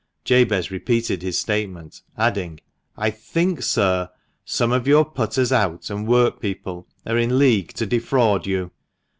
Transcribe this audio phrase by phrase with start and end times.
[0.23, 2.59] Jabez repeated his statement, adding,"
[3.07, 4.09] I think, sir,
[4.43, 8.71] some of your putters out and workpeople are in league to defraud you."